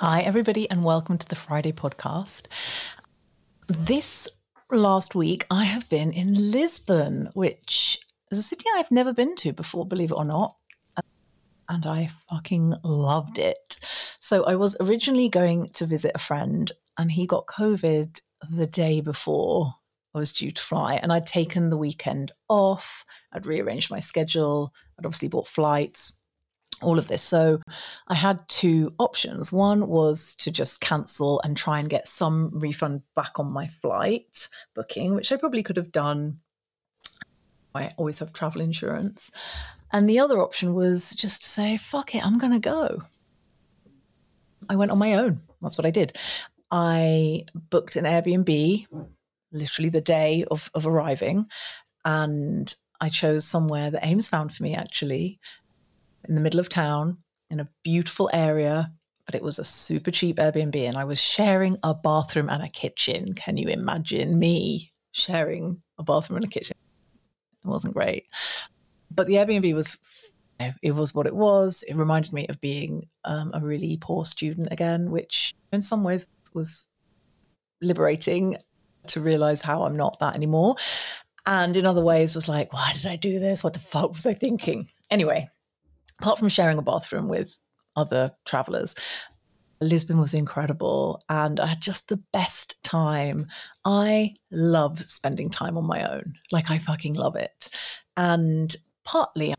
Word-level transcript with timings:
Hi, 0.00 0.20
everybody, 0.20 0.68
and 0.68 0.84
welcome 0.84 1.16
to 1.16 1.26
the 1.26 1.36
Friday 1.36 1.72
podcast. 1.72 2.48
This 3.66 4.28
last 4.70 5.14
week, 5.14 5.46
I 5.50 5.64
have 5.64 5.88
been 5.88 6.12
in 6.12 6.50
Lisbon, 6.50 7.30
which 7.32 7.98
is 8.30 8.38
a 8.38 8.42
city 8.42 8.66
I've 8.74 8.90
never 8.90 9.14
been 9.14 9.34
to 9.36 9.54
before, 9.54 9.86
believe 9.86 10.10
it 10.10 10.18
or 10.18 10.26
not. 10.26 10.54
And 11.70 11.86
I 11.86 12.10
fucking 12.28 12.74
loved 12.84 13.38
it. 13.38 13.78
So, 14.20 14.44
I 14.44 14.56
was 14.56 14.76
originally 14.80 15.30
going 15.30 15.70
to 15.70 15.86
visit 15.86 16.12
a 16.14 16.18
friend, 16.18 16.70
and 16.98 17.10
he 17.10 17.26
got 17.26 17.46
COVID 17.46 18.20
the 18.50 18.66
day 18.66 19.00
before 19.00 19.72
I 20.14 20.18
was 20.18 20.30
due 20.30 20.52
to 20.52 20.62
fly. 20.62 20.96
And 20.96 21.10
I'd 21.10 21.26
taken 21.26 21.70
the 21.70 21.78
weekend 21.78 22.32
off, 22.50 23.06
I'd 23.32 23.46
rearranged 23.46 23.90
my 23.90 24.00
schedule, 24.00 24.74
I'd 24.98 25.06
obviously 25.06 25.28
bought 25.28 25.48
flights 25.48 26.15
all 26.82 26.98
of 26.98 27.08
this. 27.08 27.22
So 27.22 27.60
I 28.08 28.14
had 28.14 28.46
two 28.48 28.92
options. 28.98 29.52
One 29.52 29.88
was 29.88 30.34
to 30.36 30.50
just 30.50 30.80
cancel 30.80 31.40
and 31.42 31.56
try 31.56 31.78
and 31.78 31.88
get 31.88 32.06
some 32.06 32.50
refund 32.52 33.02
back 33.14 33.38
on 33.38 33.50
my 33.50 33.66
flight 33.66 34.48
booking, 34.74 35.14
which 35.14 35.32
I 35.32 35.36
probably 35.36 35.62
could 35.62 35.76
have 35.76 35.92
done. 35.92 36.38
I 37.74 37.90
always 37.96 38.18
have 38.18 38.32
travel 38.32 38.60
insurance. 38.60 39.30
And 39.92 40.08
the 40.08 40.18
other 40.18 40.40
option 40.42 40.74
was 40.74 41.14
just 41.14 41.42
to 41.42 41.48
say, 41.48 41.76
fuck 41.76 42.14
it, 42.14 42.24
I'm 42.24 42.38
going 42.38 42.52
to 42.52 42.58
go. 42.58 43.02
I 44.68 44.76
went 44.76 44.90
on 44.90 44.98
my 44.98 45.14
own. 45.14 45.40
That's 45.62 45.78
what 45.78 45.86
I 45.86 45.90
did. 45.90 46.16
I 46.70 47.44
booked 47.54 47.96
an 47.96 48.04
Airbnb 48.04 48.86
literally 49.52 49.88
the 49.88 50.00
day 50.00 50.44
of, 50.50 50.70
of 50.74 50.86
arriving. 50.86 51.46
And 52.04 52.74
I 53.00 53.08
chose 53.08 53.44
somewhere 53.44 53.90
that 53.90 54.04
Ames 54.04 54.28
found 54.28 54.54
for 54.54 54.62
me, 54.62 54.74
actually, 54.74 55.38
in 56.28 56.34
the 56.34 56.40
middle 56.40 56.60
of 56.60 56.68
town 56.68 57.18
in 57.50 57.60
a 57.60 57.68
beautiful 57.82 58.28
area, 58.32 58.92
but 59.24 59.34
it 59.34 59.42
was 59.42 59.58
a 59.58 59.64
super 59.64 60.10
cheap 60.10 60.36
Airbnb. 60.36 60.76
And 60.76 60.96
I 60.96 61.04
was 61.04 61.20
sharing 61.20 61.78
a 61.82 61.94
bathroom 61.94 62.48
and 62.48 62.62
a 62.62 62.68
kitchen. 62.68 63.34
Can 63.34 63.56
you 63.56 63.68
imagine 63.68 64.38
me 64.38 64.92
sharing 65.12 65.82
a 65.98 66.02
bathroom 66.02 66.36
and 66.36 66.44
a 66.44 66.48
kitchen? 66.48 66.76
It 67.64 67.68
wasn't 67.68 67.94
great. 67.94 68.24
But 69.10 69.26
the 69.26 69.34
Airbnb 69.34 69.74
was, 69.74 70.32
it 70.82 70.92
was 70.92 71.14
what 71.14 71.26
it 71.26 71.34
was. 71.34 71.84
It 71.88 71.96
reminded 71.96 72.32
me 72.32 72.46
of 72.48 72.60
being 72.60 73.08
um, 73.24 73.50
a 73.54 73.60
really 73.60 73.98
poor 74.00 74.24
student 74.24 74.68
again, 74.70 75.10
which 75.10 75.54
in 75.72 75.82
some 75.82 76.02
ways 76.02 76.26
was 76.54 76.86
liberating 77.80 78.56
to 79.08 79.20
realize 79.20 79.62
how 79.62 79.84
I'm 79.84 79.96
not 79.96 80.18
that 80.20 80.34
anymore. 80.34 80.76
And 81.46 81.76
in 81.76 81.86
other 81.86 82.02
ways 82.02 82.34
was 82.34 82.48
like, 82.48 82.72
why 82.72 82.92
did 82.94 83.06
I 83.06 83.16
do 83.16 83.38
this? 83.38 83.62
What 83.62 83.72
the 83.72 83.78
fuck 83.78 84.12
was 84.14 84.26
I 84.26 84.34
thinking? 84.34 84.88
Anyway, 85.10 85.48
apart 86.20 86.38
from 86.38 86.48
sharing 86.48 86.78
a 86.78 86.82
bathroom 86.82 87.28
with 87.28 87.56
other 87.96 88.32
travelers, 88.44 88.94
Lisbon 89.80 90.18
was 90.18 90.34
incredible 90.34 91.20
and 91.28 91.60
I 91.60 91.66
had 91.66 91.80
just 91.80 92.08
the 92.08 92.22
best 92.32 92.82
time. 92.82 93.46
I 93.84 94.34
love 94.50 95.00
spending 95.00 95.50
time 95.50 95.76
on 95.76 95.84
my 95.86 96.10
own. 96.10 96.34
Like, 96.50 96.70
I 96.70 96.78
fucking 96.78 97.14
love 97.14 97.36
it. 97.36 97.68
And 98.16 98.74
partly, 99.04 99.54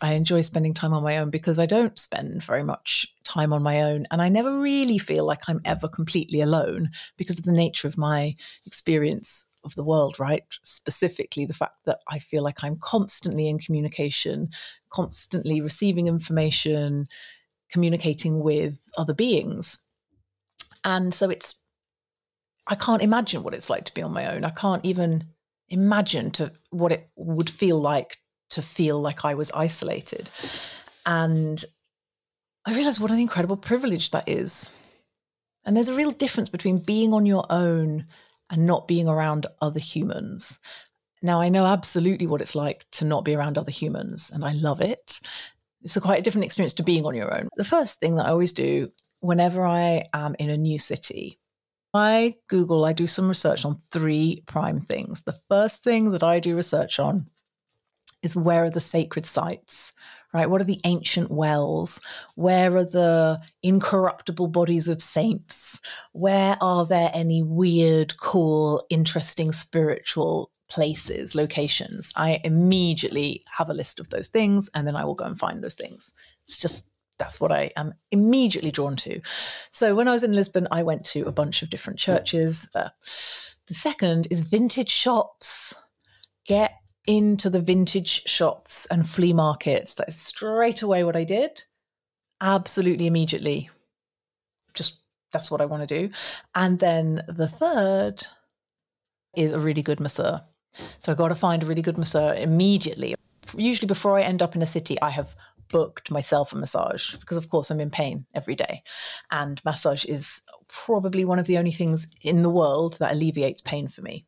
I 0.00 0.14
enjoy 0.14 0.42
spending 0.42 0.74
time 0.74 0.92
on 0.92 1.02
my 1.02 1.18
own 1.18 1.30
because 1.30 1.58
I 1.58 1.66
don't 1.66 1.98
spend 1.98 2.42
very 2.42 2.62
much 2.62 3.06
time 3.24 3.52
on 3.52 3.62
my 3.62 3.82
own. 3.82 4.06
And 4.10 4.22
I 4.22 4.28
never 4.28 4.58
really 4.58 4.98
feel 4.98 5.24
like 5.24 5.48
I'm 5.48 5.60
ever 5.64 5.88
completely 5.88 6.40
alone 6.40 6.90
because 7.16 7.38
of 7.38 7.44
the 7.44 7.52
nature 7.52 7.88
of 7.88 7.98
my 7.98 8.36
experience 8.64 9.46
of 9.64 9.74
the 9.74 9.82
world, 9.82 10.20
right? 10.20 10.44
Specifically, 10.62 11.44
the 11.44 11.54
fact 11.54 11.84
that 11.84 11.98
I 12.08 12.20
feel 12.20 12.42
like 12.44 12.62
I'm 12.62 12.76
constantly 12.80 13.48
in 13.48 13.58
communication, 13.58 14.50
constantly 14.90 15.60
receiving 15.60 16.06
information, 16.06 17.08
communicating 17.70 18.40
with 18.40 18.78
other 18.96 19.14
beings. 19.14 19.78
And 20.84 21.12
so 21.12 21.28
it's, 21.28 21.64
I 22.68 22.76
can't 22.76 23.02
imagine 23.02 23.42
what 23.42 23.54
it's 23.54 23.68
like 23.68 23.84
to 23.86 23.94
be 23.94 24.02
on 24.02 24.12
my 24.12 24.32
own. 24.32 24.44
I 24.44 24.50
can't 24.50 24.84
even 24.84 25.24
imagine 25.68 26.30
to 26.32 26.52
what 26.70 26.92
it 26.92 27.10
would 27.16 27.50
feel 27.50 27.80
like 27.80 28.18
to 28.50 28.62
feel 28.62 29.00
like 29.00 29.24
I 29.24 29.34
was 29.34 29.50
isolated. 29.52 30.28
And 31.06 31.64
I 32.64 32.74
realized 32.74 33.00
what 33.00 33.10
an 33.10 33.18
incredible 33.18 33.56
privilege 33.56 34.10
that 34.10 34.28
is. 34.28 34.68
And 35.64 35.76
there's 35.76 35.88
a 35.88 35.94
real 35.94 36.12
difference 36.12 36.48
between 36.48 36.82
being 36.84 37.12
on 37.12 37.26
your 37.26 37.44
own 37.50 38.06
and 38.50 38.66
not 38.66 38.88
being 38.88 39.08
around 39.08 39.46
other 39.60 39.80
humans. 39.80 40.58
Now, 41.22 41.40
I 41.40 41.48
know 41.48 41.66
absolutely 41.66 42.26
what 42.26 42.40
it's 42.40 42.54
like 42.54 42.86
to 42.92 43.04
not 43.04 43.24
be 43.24 43.34
around 43.34 43.58
other 43.58 43.70
humans, 43.70 44.30
and 44.32 44.44
I 44.44 44.52
love 44.52 44.80
it. 44.80 45.20
It's 45.82 45.96
a 45.96 46.00
quite 46.00 46.20
a 46.20 46.22
different 46.22 46.44
experience 46.44 46.74
to 46.74 46.82
being 46.82 47.04
on 47.04 47.14
your 47.14 47.34
own. 47.36 47.48
The 47.56 47.64
first 47.64 47.98
thing 48.00 48.16
that 48.16 48.26
I 48.26 48.30
always 48.30 48.52
do 48.52 48.90
whenever 49.20 49.66
I 49.66 50.04
am 50.12 50.36
in 50.38 50.50
a 50.50 50.56
new 50.56 50.78
city, 50.78 51.38
I 51.92 52.36
Google, 52.48 52.84
I 52.84 52.92
do 52.92 53.06
some 53.06 53.28
research 53.28 53.64
on 53.64 53.80
three 53.90 54.42
prime 54.46 54.80
things. 54.80 55.22
The 55.22 55.38
first 55.48 55.82
thing 55.82 56.12
that 56.12 56.22
I 56.22 56.38
do 56.40 56.54
research 56.54 57.00
on 57.00 57.26
is 58.22 58.36
where 58.36 58.64
are 58.64 58.70
the 58.70 58.80
sacred 58.80 59.26
sites? 59.26 59.92
right? 60.32 60.50
What 60.50 60.60
are 60.60 60.64
the 60.64 60.80
ancient 60.84 61.30
wells? 61.30 62.00
Where 62.34 62.76
are 62.76 62.84
the 62.84 63.40
incorruptible 63.62 64.48
bodies 64.48 64.88
of 64.88 65.00
saints? 65.00 65.80
Where 66.12 66.56
are 66.60 66.86
there 66.86 67.10
any 67.14 67.42
weird, 67.42 68.18
cool, 68.18 68.84
interesting 68.90 69.52
spiritual 69.52 70.50
places, 70.68 71.34
locations? 71.34 72.12
I 72.16 72.40
immediately 72.44 73.42
have 73.56 73.70
a 73.70 73.74
list 73.74 74.00
of 74.00 74.10
those 74.10 74.28
things 74.28 74.68
and 74.74 74.86
then 74.86 74.96
I 74.96 75.04
will 75.04 75.14
go 75.14 75.24
and 75.24 75.38
find 75.38 75.62
those 75.62 75.74
things. 75.74 76.12
It's 76.44 76.58
just 76.58 76.86
that's 77.18 77.40
what 77.40 77.50
I 77.50 77.70
am 77.76 77.94
immediately 78.12 78.70
drawn 78.70 78.94
to. 78.96 79.20
So 79.70 79.96
when 79.96 80.06
I 80.06 80.12
was 80.12 80.22
in 80.22 80.34
Lisbon, 80.34 80.68
I 80.70 80.84
went 80.84 81.04
to 81.06 81.22
a 81.22 81.32
bunch 81.32 81.62
of 81.62 81.70
different 81.70 81.98
churches. 81.98 82.68
Uh, 82.76 82.90
the 83.66 83.74
second 83.74 84.28
is 84.30 84.42
vintage 84.42 84.90
shops. 84.90 85.74
Get 86.46 86.74
into 87.08 87.48
the 87.48 87.60
vintage 87.60 88.28
shops 88.28 88.86
and 88.86 89.08
flea 89.08 89.32
markets. 89.32 89.94
That's 89.94 90.20
straight 90.20 90.82
away 90.82 91.02
what 91.04 91.16
I 91.16 91.24
did. 91.24 91.64
Absolutely 92.40 93.06
immediately. 93.06 93.70
Just 94.74 95.00
that's 95.32 95.50
what 95.50 95.62
I 95.62 95.64
want 95.64 95.88
to 95.88 96.00
do. 96.00 96.12
And 96.54 96.78
then 96.78 97.24
the 97.26 97.48
third 97.48 98.26
is 99.34 99.52
a 99.52 99.58
really 99.58 99.82
good 99.82 100.00
masseur. 100.00 100.42
So 100.98 101.10
I've 101.10 101.18
got 101.18 101.28
to 101.28 101.34
find 101.34 101.62
a 101.62 101.66
really 101.66 101.82
good 101.82 101.96
masseur 101.96 102.34
immediately. 102.34 103.14
Usually, 103.56 103.86
before 103.86 104.18
I 104.18 104.22
end 104.22 104.42
up 104.42 104.54
in 104.54 104.60
a 104.60 104.66
city, 104.66 105.00
I 105.00 105.08
have 105.08 105.34
booked 105.70 106.10
myself 106.10 106.52
a 106.52 106.56
massage 106.56 107.14
because, 107.16 107.38
of 107.38 107.48
course, 107.48 107.70
I'm 107.70 107.80
in 107.80 107.90
pain 107.90 108.26
every 108.34 108.54
day. 108.54 108.82
And 109.30 109.64
massage 109.64 110.04
is 110.04 110.42
probably 110.68 111.24
one 111.24 111.38
of 111.38 111.46
the 111.46 111.56
only 111.56 111.72
things 111.72 112.06
in 112.20 112.42
the 112.42 112.50
world 112.50 112.98
that 112.98 113.12
alleviates 113.12 113.62
pain 113.62 113.88
for 113.88 114.02
me. 114.02 114.26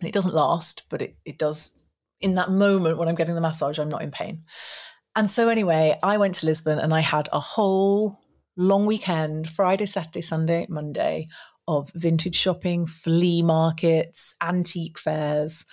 And 0.00 0.08
it 0.08 0.12
doesn't 0.12 0.34
last, 0.34 0.82
but 0.88 1.00
it, 1.00 1.16
it 1.24 1.38
does 1.38 1.78
in 2.22 2.34
that 2.34 2.50
moment 2.50 2.96
when 2.96 3.08
I'm 3.08 3.14
getting 3.14 3.34
the 3.34 3.40
massage, 3.40 3.78
I'm 3.78 3.88
not 3.88 4.02
in 4.02 4.10
pain. 4.10 4.44
And 5.14 5.28
so, 5.28 5.48
anyway, 5.48 5.98
I 6.02 6.16
went 6.16 6.36
to 6.36 6.46
Lisbon 6.46 6.78
and 6.78 6.94
I 6.94 7.00
had 7.00 7.28
a 7.32 7.40
whole 7.40 8.18
long 8.56 8.86
weekend 8.86 9.50
Friday, 9.50 9.86
Saturday, 9.86 10.22
Sunday, 10.22 10.66
Monday 10.70 11.28
of 11.68 11.90
vintage 11.94 12.36
shopping, 12.36 12.86
flea 12.86 13.42
markets, 13.42 14.34
antique 14.40 14.98
fairs, 14.98 15.64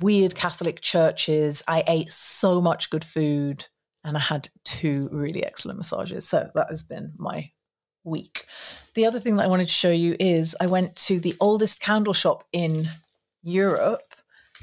weird 0.00 0.34
Catholic 0.34 0.82
churches. 0.82 1.62
I 1.66 1.84
ate 1.86 2.10
so 2.10 2.60
much 2.60 2.90
good 2.90 3.04
food 3.04 3.66
and 4.04 4.16
I 4.16 4.20
had 4.20 4.50
two 4.64 5.08
really 5.10 5.42
excellent 5.44 5.78
massages. 5.78 6.28
So, 6.28 6.50
that 6.54 6.70
has 6.70 6.82
been 6.82 7.12
my 7.16 7.50
week. 8.04 8.46
The 8.94 9.06
other 9.06 9.18
thing 9.20 9.36
that 9.36 9.44
I 9.44 9.48
wanted 9.48 9.66
to 9.66 9.72
show 9.72 9.90
you 9.90 10.16
is 10.20 10.54
I 10.60 10.66
went 10.66 10.94
to 10.96 11.18
the 11.18 11.34
oldest 11.40 11.80
candle 11.80 12.12
shop 12.12 12.44
in 12.52 12.88
Europe 13.42 14.13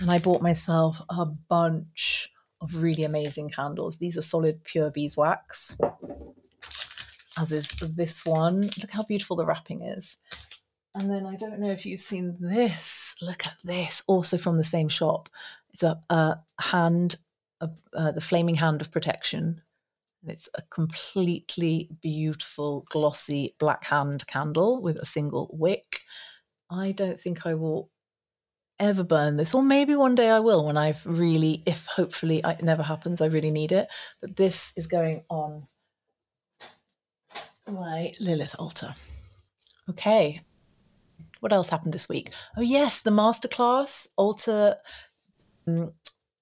and 0.02 0.10
I 0.10 0.18
bought 0.18 0.42
myself 0.42 1.00
a 1.10 1.26
bunch 1.26 2.30
of 2.60 2.82
really 2.82 3.04
amazing 3.04 3.50
candles. 3.50 3.98
These 3.98 4.18
are 4.18 4.24
solid 4.24 4.64
pure 4.64 4.90
beeswax, 4.90 5.78
as 7.38 7.52
is 7.52 7.70
this 7.96 8.26
one. 8.26 8.64
Look 8.82 8.92
how 8.92 9.04
beautiful 9.04 9.36
the 9.36 9.46
wrapping 9.46 9.84
is. 9.84 10.18
And 10.96 11.10
then 11.10 11.26
I 11.26 11.36
don't 11.36 11.60
know 11.60 11.72
if 11.72 11.86
you've 11.86 12.00
seen 12.00 12.36
this. 12.40 13.16
Look 13.22 13.46
at 13.46 13.58
this, 13.64 14.02
also 14.08 14.38
from 14.38 14.58
the 14.58 14.64
same 14.64 14.90
shop. 14.90 15.30
It's 15.72 15.84
a, 15.84 16.00
a 16.10 16.40
hand, 16.60 17.18
a, 17.62 17.70
uh, 17.96 18.12
the 18.12 18.22
flaming 18.22 18.56
hand 18.56 18.82
of 18.82 18.92
protection. 18.92 19.62
And 20.22 20.32
it's 20.32 20.50
a 20.56 20.64
completely 20.64 21.90
beautiful, 22.02 22.86
glossy 22.90 23.56
black 23.60 23.84
hand 23.86 24.26
candle 24.28 24.82
with 24.82 24.98
a 24.98 25.06
single 25.06 25.50
wick. 25.54 26.02
I 26.70 26.92
don't 26.92 27.22
think 27.22 27.46
I 27.46 27.54
will 27.54 27.90
ever 28.82 29.04
burn 29.04 29.38
this, 29.38 29.54
or 29.54 29.64
maybe 29.64 29.96
one 29.96 30.16
day 30.16 30.30
I 30.30 30.40
will 30.40 30.66
when 30.66 30.78
I've 30.78 31.06
really, 31.06 31.64
if 31.66 31.86
hopefully 31.86 32.42
it 32.44 32.64
never 32.64 32.84
happens, 32.84 33.22
I 33.22 33.28
really 33.28 33.52
need 33.52 33.72
it. 33.72 33.88
But 34.20 34.36
this 34.36 34.74
is 34.76 34.88
going 34.88 35.24
on 35.30 35.68
my 37.68 38.14
Lilith 38.20 38.56
altar. 38.60 38.94
Okay. 39.90 40.42
What 41.40 41.54
else 41.54 41.70
happened 41.70 41.94
this 41.94 42.10
week? 42.10 42.34
Oh, 42.58 42.62
yes, 42.62 43.02
the 43.02 43.12
masterclass, 43.12 44.08
altar, 44.18 44.76
um, 45.68 45.94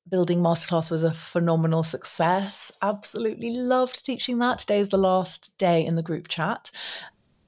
building 0.09 0.39
masterclass 0.39 0.92
was 0.92 1.03
a 1.03 1.13
phenomenal 1.13 1.83
success. 1.83 2.71
Absolutely 2.81 3.53
loved 3.53 4.06
teaching 4.06 4.39
that. 4.39 4.59
Today 4.59 4.80
is 4.80 4.89
the 4.89 4.97
last 4.97 5.51
day 5.57 5.85
in 5.85 5.95
the 5.95 6.03
group 6.03 6.27
chat. 6.27 6.71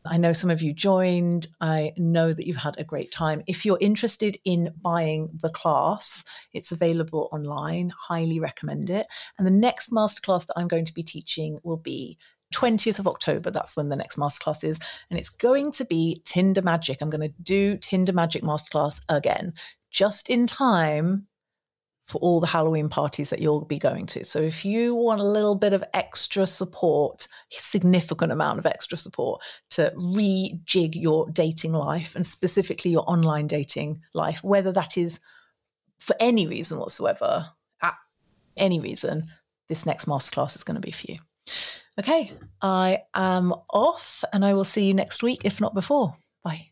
I 0.06 0.18
know 0.18 0.33
some 0.33 0.50
of 0.50 0.62
you 0.62 0.74
joined. 0.74 1.48
I 1.59 1.94
know 1.98 2.33
that 2.33 2.48
you've 2.48 2.56
had 2.56 2.77
a 2.80 2.83
great 2.83 3.12
time. 3.12 3.44
If 3.48 3.65
you're 3.65 3.77
interested 3.80 4.38
in 4.45 4.74
buying 4.81 5.30
the 5.42 5.50
class, 5.50 6.24
it's 6.53 6.71
available 6.71 7.30
online. 7.31 7.92
Highly 7.98 8.39
recommend 8.39 8.89
it. 8.89 9.06
And 9.38 9.45
the 9.45 9.51
next 9.51 9.92
masterclass 9.92 10.48
that 10.48 10.57
I'm 10.57 10.68
going 10.68 10.86
to 10.86 10.94
be 10.94 11.03
teaching 11.03 11.59
will 11.63 11.77
be 11.77 12.18
20th 12.53 13.00
of 13.00 13.07
October. 13.07 13.51
That's 13.51 13.77
when 13.77 13.89
the 13.89 13.95
next 13.95 14.18
masterclass 14.18 14.63
is. 14.63 14.80
And 15.09 15.19
it's 15.19 15.30
going 15.30 15.71
to 15.74 15.86
be 15.86 16.21
Tinder 16.25 16.62
Magic. 16.62 16.98
I'm 17.01 17.09
going 17.09 17.21
to 17.21 17.36
do 17.44 17.77
Tinder 17.77 18.13
Magic 18.13 18.44
masterclass 18.44 19.01
again, 19.09 19.53
just 19.92 20.30
in 20.30 20.48
time 20.48 21.27
for 22.12 22.18
all 22.19 22.40
the 22.42 22.48
Halloween 22.48 22.90
parties 22.90 23.30
that 23.30 23.40
you'll 23.40 23.66
be 23.66 23.80
going 23.80 24.06
to. 24.08 24.25
So 24.25 24.40
if 24.40 24.66
you 24.66 24.94
want 24.94 25.22
a 25.22 25.25
little 25.25 25.56
bit 25.56 25.72
of 25.72 25.84
extra 25.94 26.46
support, 26.46 27.28
significant 27.50 28.31
amount 28.31 28.60
of 28.60 28.66
extra 28.66 28.98
support 28.98 29.42
to 29.72 29.94
rejig 29.96 30.94
your 30.94 31.30
dating 31.30 31.72
life 31.72 32.16
and 32.16 32.25
specifically 32.25 32.92
your 32.92 33.10
online 33.10 33.48
dating 33.48 34.02
life, 34.13 34.44
whether 34.44 34.72
that 34.74 34.98
is 34.98 35.19
for 36.00 36.16
any 36.19 36.48
reason 36.48 36.80
whatsoever, 36.80 37.48
at 37.81 37.96
any 38.58 38.80
reason, 38.80 39.28
this 39.69 39.86
next 39.86 40.06
masterclass 40.06 40.56
is 40.56 40.63
going 40.63 40.75
to 40.75 40.81
be 40.81 40.92
for 40.92 41.12
you. 41.12 41.18
Okay, 41.98 42.34
I 42.62 43.04
am 43.13 43.54
off 43.69 44.24
and 44.34 44.44
I 44.44 44.54
will 44.54 44.63
see 44.63 44.86
you 44.86 44.94
next 44.94 45.24
week, 45.24 45.42
if 45.46 45.62
not 45.62 45.74
before. 45.74 46.16
Bye. 46.44 46.71